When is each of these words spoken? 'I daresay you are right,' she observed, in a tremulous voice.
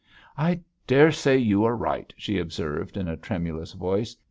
'I 0.35 0.61
daresay 0.87 1.37
you 1.37 1.63
are 1.63 1.75
right,' 1.75 2.11
she 2.17 2.39
observed, 2.39 2.97
in 2.97 3.07
a 3.07 3.15
tremulous 3.17 3.73
voice. 3.73 4.17